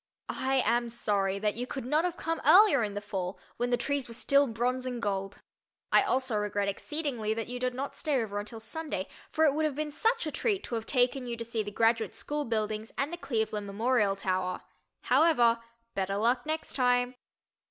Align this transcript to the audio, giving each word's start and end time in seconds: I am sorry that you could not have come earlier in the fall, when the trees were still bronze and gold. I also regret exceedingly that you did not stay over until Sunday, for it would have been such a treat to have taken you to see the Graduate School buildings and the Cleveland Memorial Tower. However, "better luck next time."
I 0.39 0.63
am 0.65 0.89
sorry 0.89 1.37
that 1.37 1.53
you 1.53 1.67
could 1.67 1.85
not 1.85 2.05
have 2.05 2.17
come 2.17 2.41
earlier 2.43 2.83
in 2.83 2.95
the 2.95 3.01
fall, 3.01 3.37
when 3.57 3.69
the 3.69 3.77
trees 3.77 4.07
were 4.07 4.15
still 4.15 4.47
bronze 4.47 4.87
and 4.87 4.99
gold. 4.99 5.43
I 5.91 6.01
also 6.01 6.37
regret 6.37 6.67
exceedingly 6.67 7.35
that 7.35 7.45
you 7.49 7.59
did 7.59 7.75
not 7.75 7.95
stay 7.95 8.19
over 8.19 8.39
until 8.39 8.59
Sunday, 8.59 9.07
for 9.29 9.45
it 9.45 9.53
would 9.53 9.63
have 9.63 9.75
been 9.75 9.91
such 9.91 10.25
a 10.25 10.31
treat 10.31 10.63
to 10.63 10.73
have 10.73 10.87
taken 10.87 11.27
you 11.27 11.37
to 11.37 11.45
see 11.45 11.61
the 11.61 11.69
Graduate 11.69 12.15
School 12.15 12.45
buildings 12.45 12.91
and 12.97 13.13
the 13.13 13.17
Cleveland 13.17 13.67
Memorial 13.67 14.15
Tower. 14.15 14.61
However, 15.03 15.59
"better 15.93 16.17
luck 16.17 16.47
next 16.47 16.73
time." 16.73 17.13